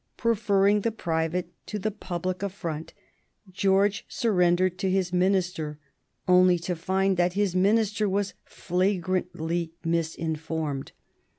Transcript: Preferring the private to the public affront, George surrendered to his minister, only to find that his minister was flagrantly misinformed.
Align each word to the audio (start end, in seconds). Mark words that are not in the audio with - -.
Preferring 0.17 0.81
the 0.81 0.91
private 0.91 1.53
to 1.67 1.77
the 1.77 1.91
public 1.91 2.41
affront, 2.41 2.95
George 3.51 4.03
surrendered 4.09 4.79
to 4.79 4.89
his 4.89 5.13
minister, 5.13 5.77
only 6.27 6.57
to 6.57 6.75
find 6.75 7.17
that 7.17 7.33
his 7.33 7.55
minister 7.55 8.09
was 8.09 8.33
flagrantly 8.43 9.73
misinformed. 9.85 10.93